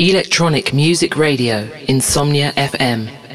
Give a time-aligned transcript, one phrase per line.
[0.00, 3.27] Electronic Music Radio, Insomnia FM.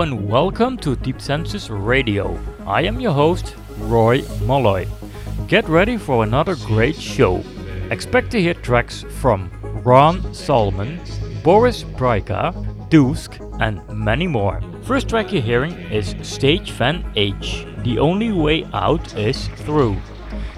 [0.00, 2.38] And welcome to Deep Senses Radio.
[2.64, 4.86] I am your host, Roy Malloy.
[5.48, 7.42] Get ready for another great show.
[7.90, 9.50] Expect to hear tracks from
[9.84, 11.00] Ran Salman,
[11.42, 12.54] Boris Brejcha,
[12.90, 14.62] Dousk, and many more.
[14.82, 17.66] First track you're hearing is Stage van H.
[17.78, 19.96] The only way out is through.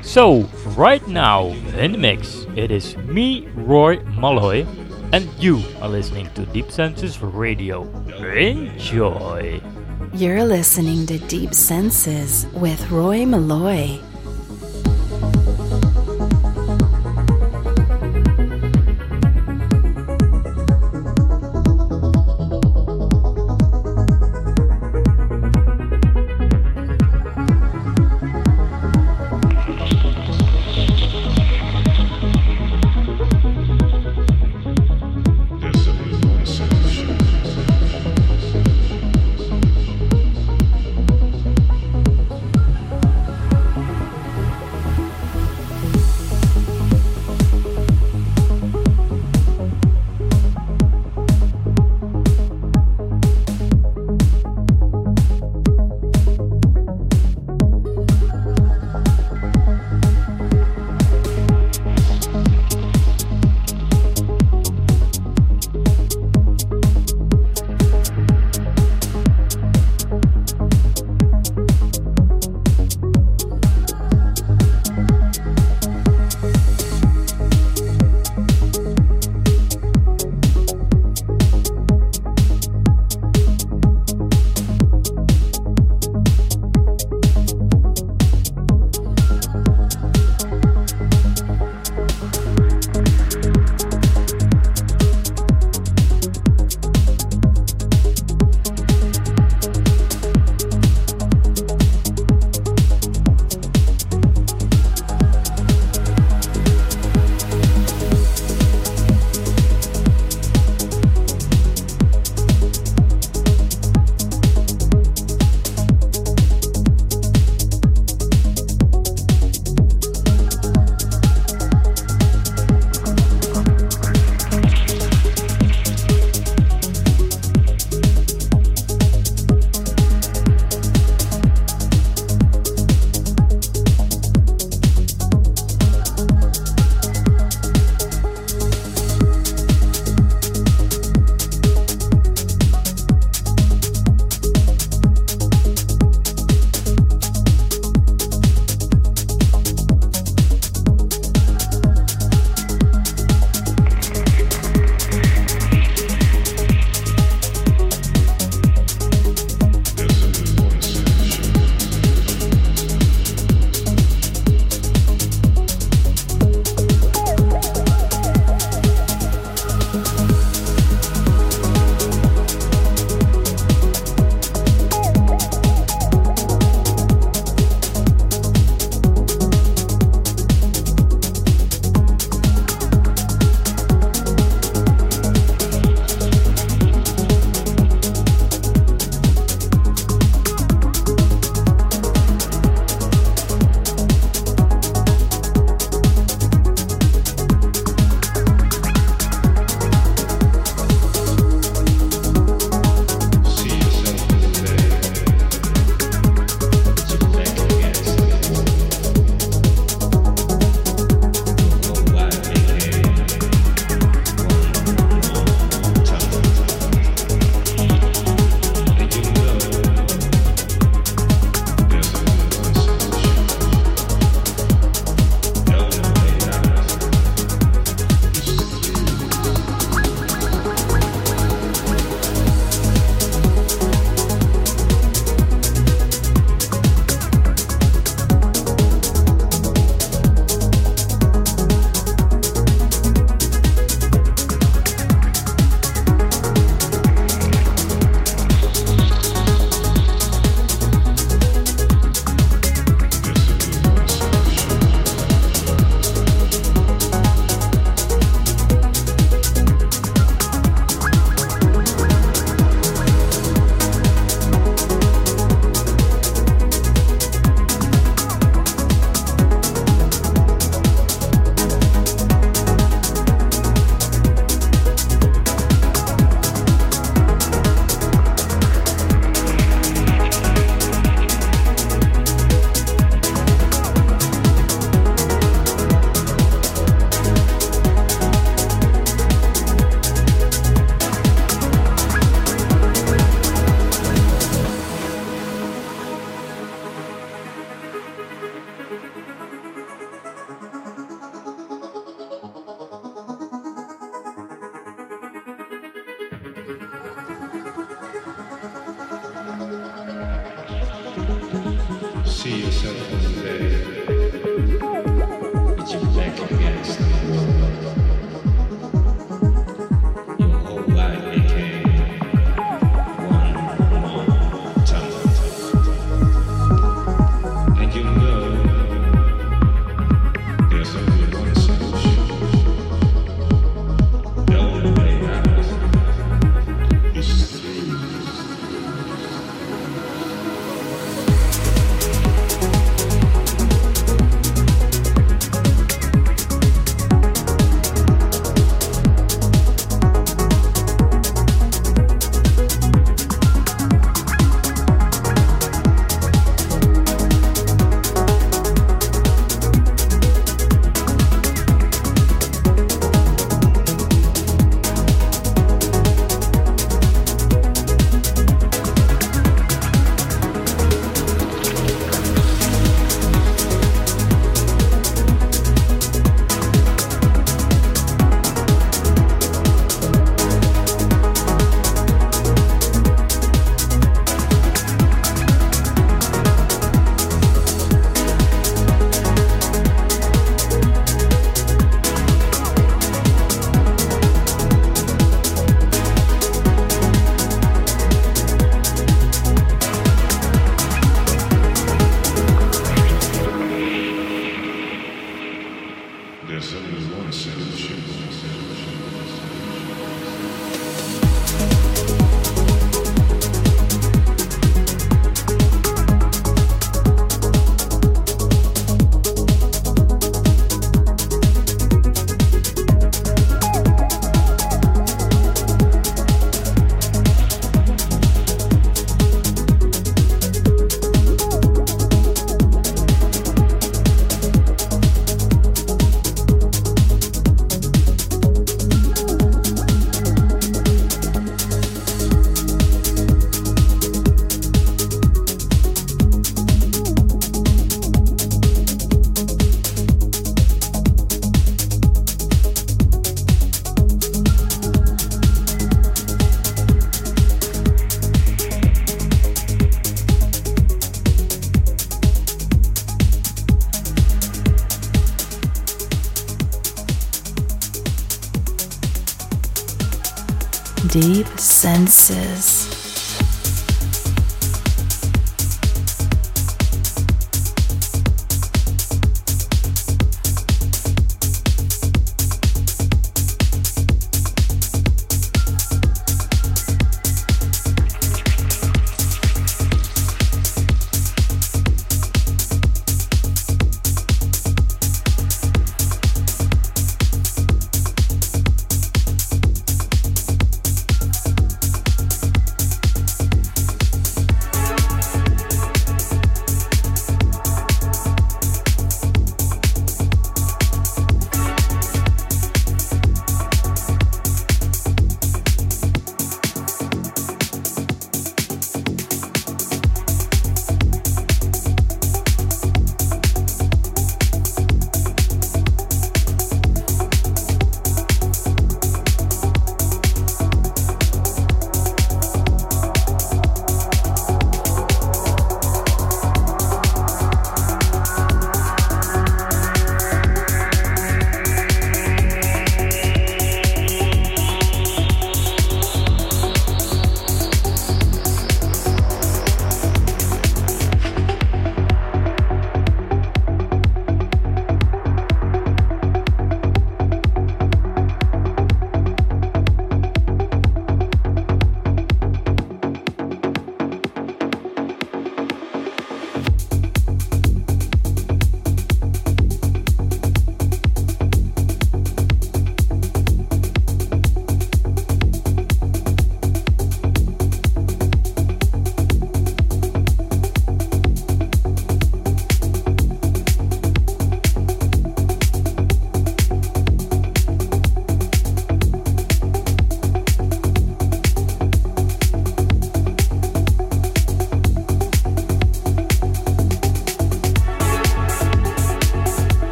[0.00, 0.42] So,
[0.76, 4.64] right now in the mix, it is me, Roy Malloy,
[5.12, 8.03] and you are listening to Deep Senses Radio.
[8.18, 9.60] Enjoy!
[10.14, 13.98] You're listening to Deep Senses with Roy Malloy.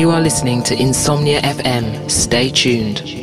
[0.00, 2.10] You are listening to Insomnia FM.
[2.10, 3.19] Stay tuned.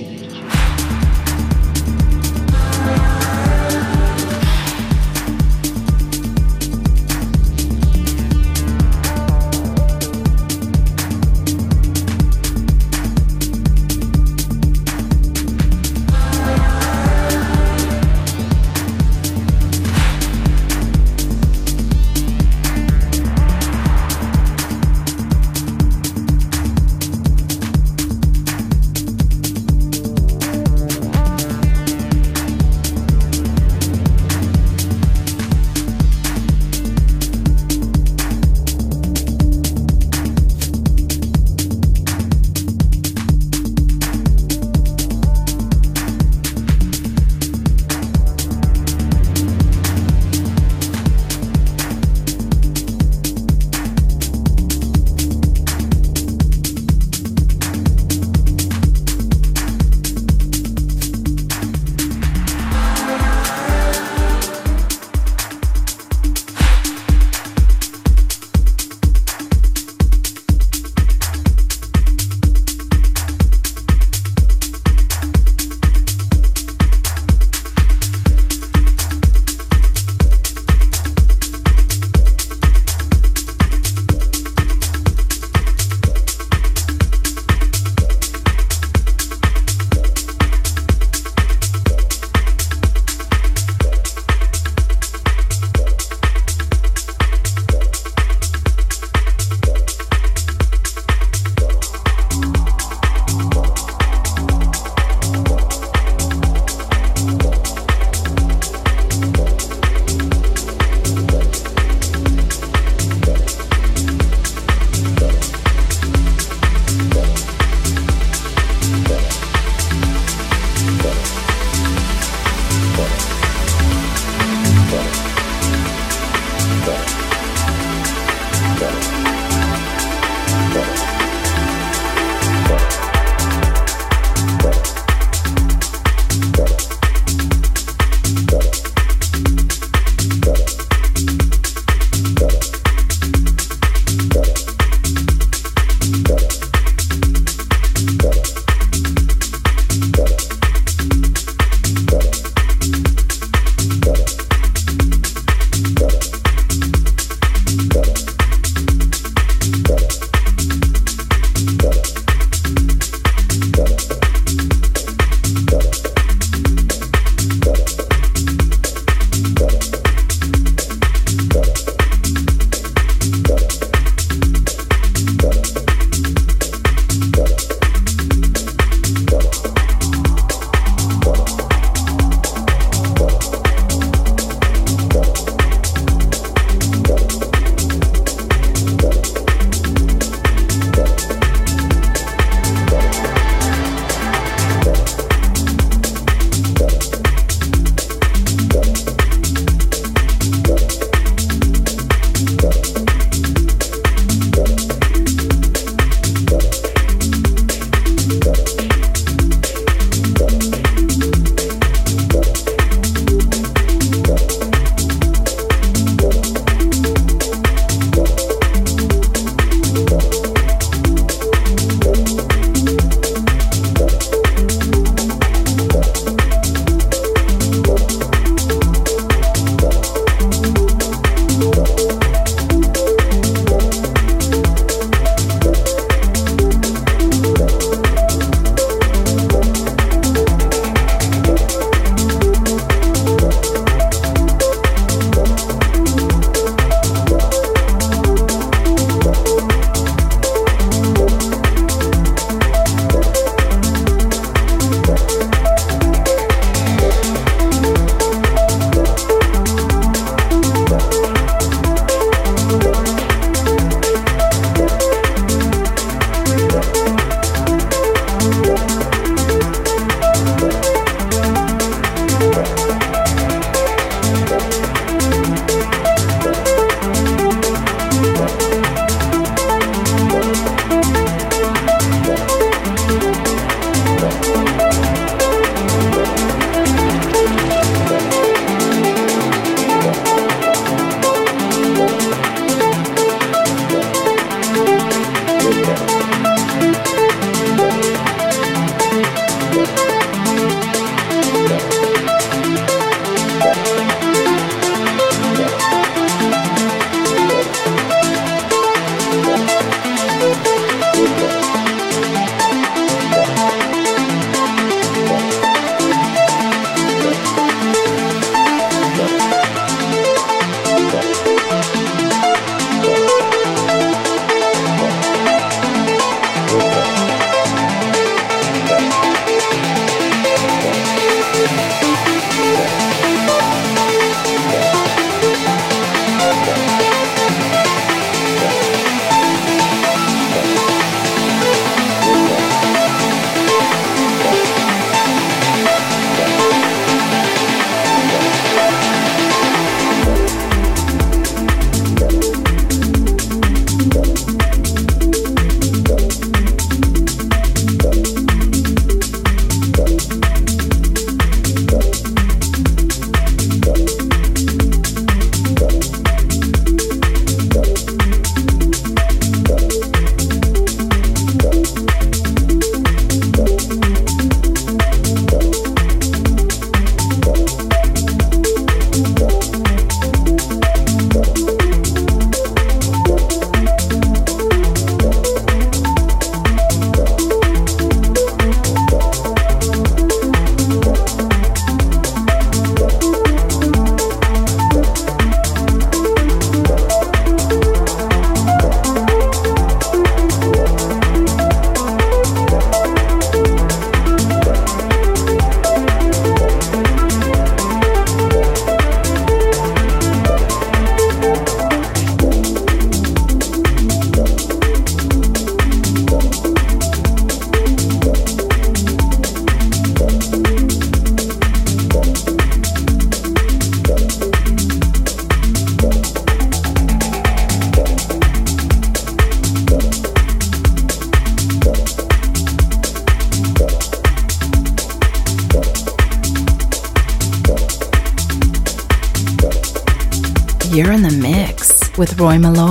[442.60, 442.87] Mix with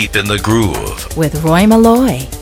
[0.00, 2.35] deep in the groove with Roy Malloy.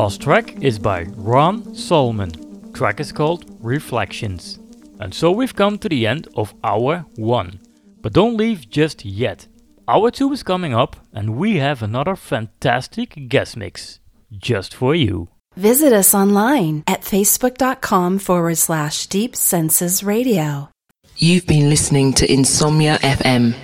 [0.00, 2.32] Last track is by Ran Salman.
[2.72, 4.58] Track is called Reflections.
[4.98, 7.60] And so we've come to the end of hour 1.
[8.00, 9.46] But don't leave just yet.
[9.86, 14.00] Hour 2 is coming up and we have another fantastic guest mix
[14.38, 15.28] just for you.
[15.56, 20.70] Visit us online at facebook.com forward slash deep senses radio.
[21.18, 23.54] You've been listening to Insomnia FM.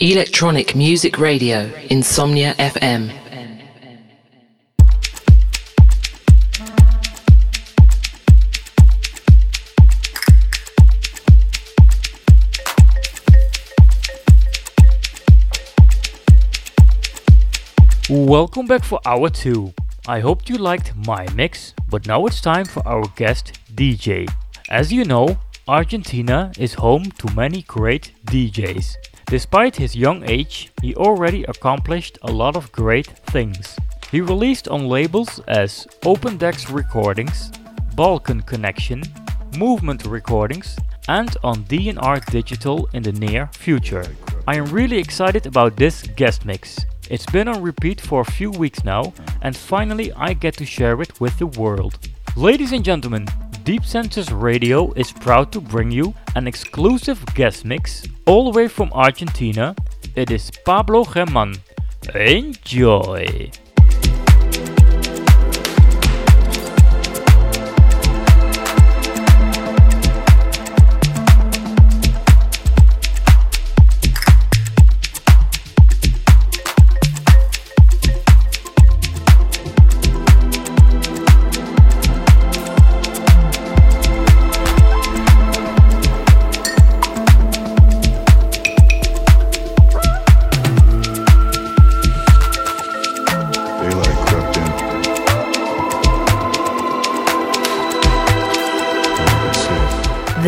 [0.00, 3.19] Electronic Music Radio, Insomnia FM.
[18.10, 19.72] Welcome back for hour 2.
[20.08, 24.28] I hope you liked my mix, but now it's time for our guest DJ.
[24.68, 25.38] As you know,
[25.68, 28.96] Argentina is home to many great DJs.
[29.26, 33.76] Despite his young age, he already accomplished a lot of great things.
[34.10, 37.52] He released on labels as Open Decks Recordings,
[37.94, 39.04] Balkan Connection,
[39.56, 44.16] Movement Recordings, and on DNR Digital in the near future.
[44.48, 46.76] I am really excited about this guest mix.
[47.10, 51.02] It's been on repeat for a few weeks now, and finally I get to share
[51.02, 51.98] it with the world.
[52.36, 53.26] Ladies and gentlemen,
[53.64, 58.68] Deep Senses Radio is proud to bring you an exclusive guest mix all the way
[58.68, 59.74] from Argentina.
[60.14, 61.58] It is Pablo Germán.
[62.14, 63.50] Enjoy!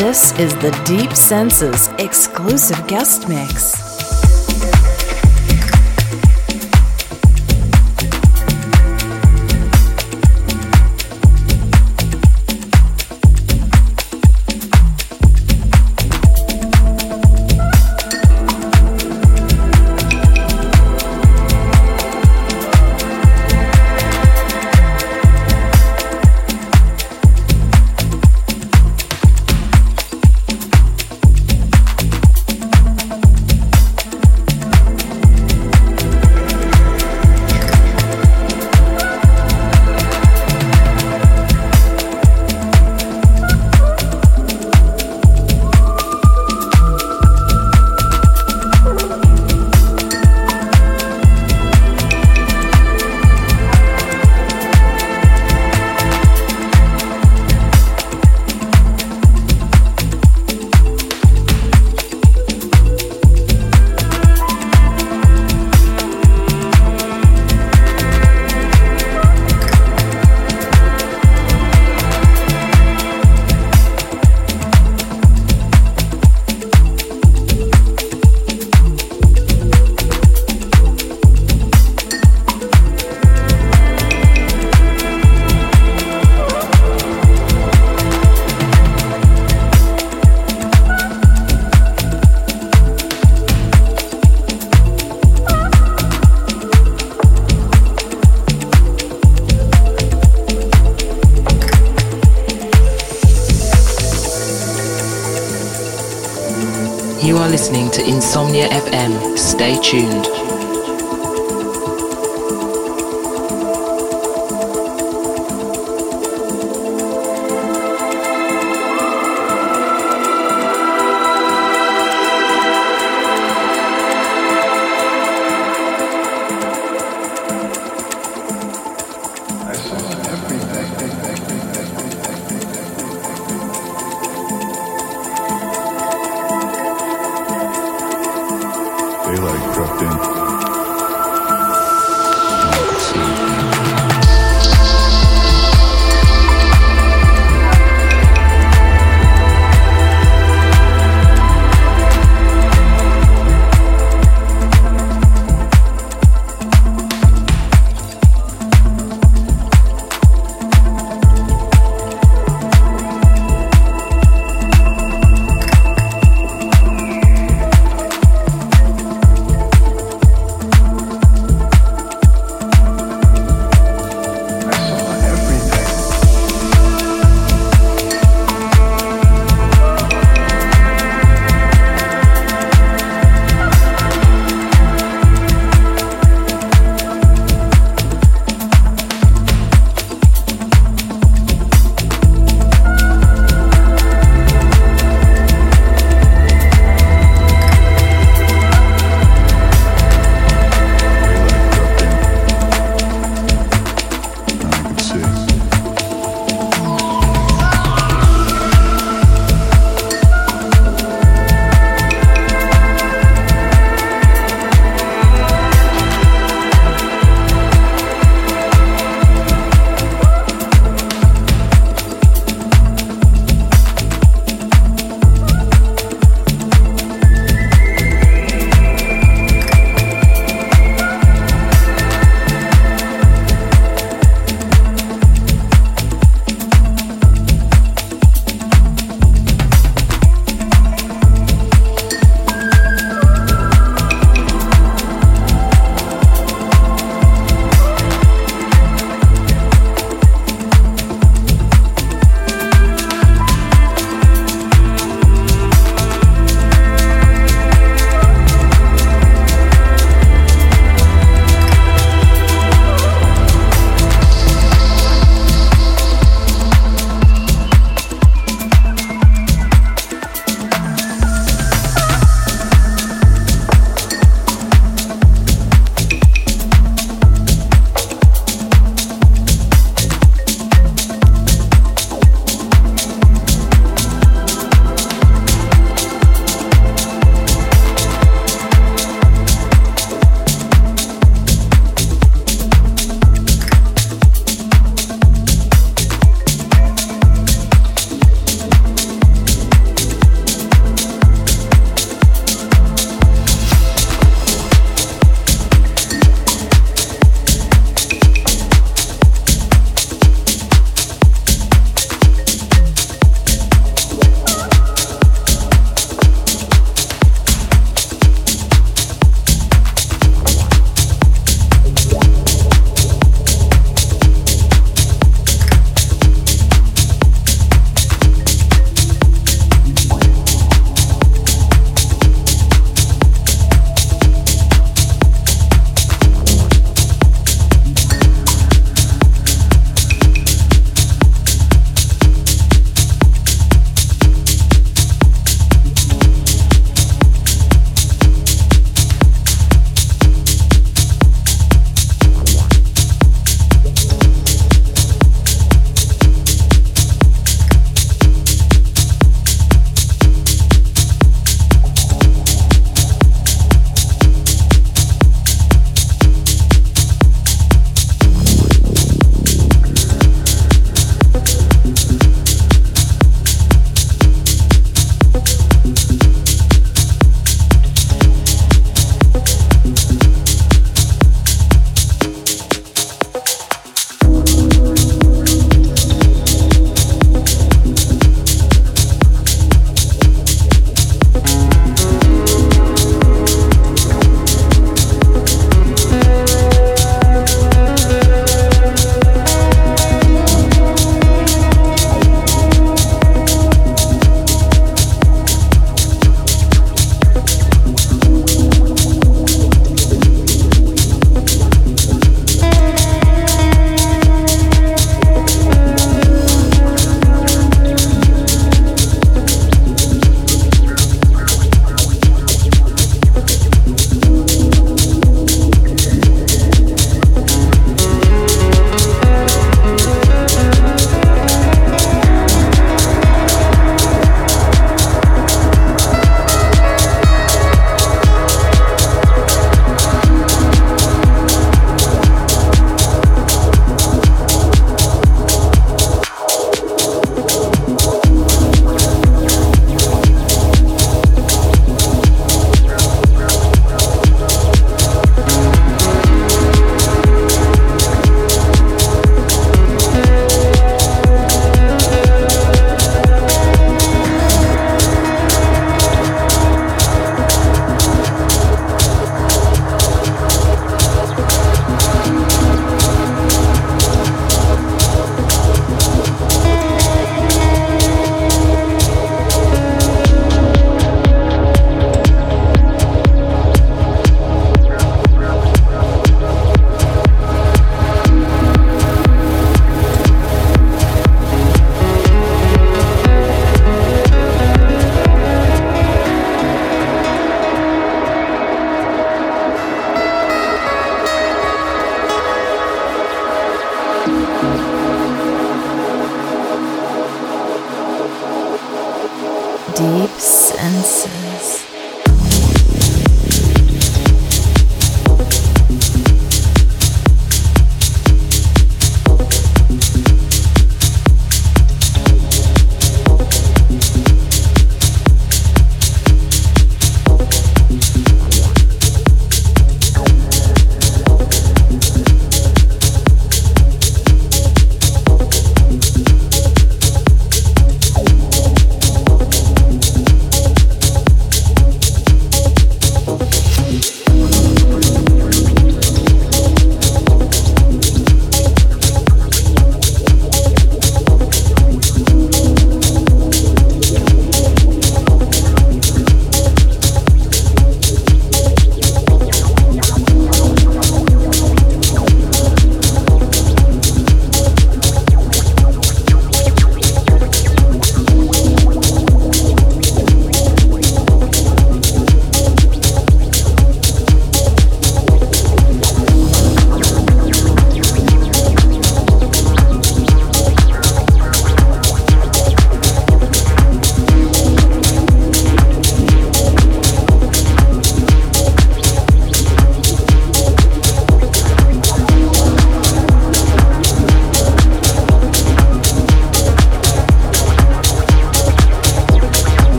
[0.00, 3.95] This is the Deep Senses exclusive guest mix.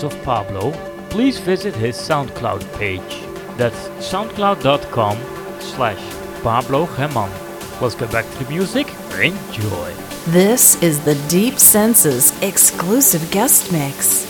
[0.00, 0.72] Sounds of Pablo,
[1.10, 3.22] please visit his SoundCloud page.
[3.56, 5.18] That's soundcloud.com
[5.60, 7.30] slash Pablo German.
[7.80, 8.88] Let's get back to the music.
[9.20, 9.94] Enjoy.
[10.26, 14.29] This is the Deep Senses exclusive guest mix.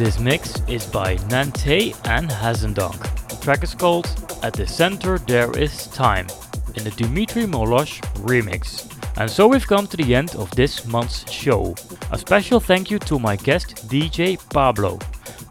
[0.00, 2.98] This mix is by Nantais and Hazendonk.
[3.28, 4.06] The track is called
[4.42, 6.26] At the Center There Is Time
[6.74, 8.88] in the Dmitry Molosh remix.
[9.18, 11.74] And so we've come to the end of this month's show.
[12.12, 14.98] A special thank you to my guest DJ Pablo.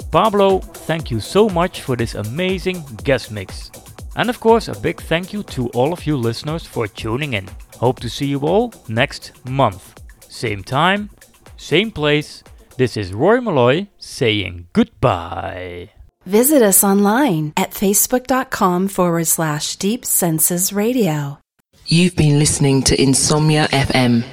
[0.10, 3.70] Pablo, thank you so much for this amazing guest mix.
[4.16, 7.48] And of course, a big thank you to all of you listeners for tuning in.
[7.78, 10.02] Hope to see you all next month.
[10.28, 11.12] Same time,
[11.58, 12.44] same place.
[12.80, 13.88] This is Roy Malloy
[14.20, 15.92] saying goodbye.
[16.26, 21.40] Visit us online at facebook.com forward slash deep senses radio.
[21.88, 24.24] You've been listening to Insomnia FM.